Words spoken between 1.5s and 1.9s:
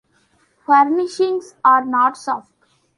are